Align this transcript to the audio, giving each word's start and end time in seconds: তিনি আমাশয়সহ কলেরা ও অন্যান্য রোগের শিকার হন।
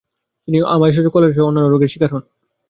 তিনি 0.43 0.57
আমাশয়সহ 0.67 1.11
কলেরা 1.13 1.41
ও 1.41 1.47
অন্যান্য 1.47 1.71
রোগের 1.71 1.91
শিকার 1.93 2.09
হন। 2.13 2.23